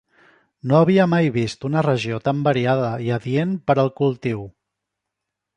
No 0.71 0.77
havia 0.77 1.05
mai 1.11 1.29
vist 1.35 1.67
una 1.69 1.83
regió 1.87 2.19
tan 2.29 2.41
variada 2.49 2.89
i 3.09 3.15
adient 3.19 3.55
per 3.69 3.77
al 3.85 3.95
cultiu. 4.03 4.47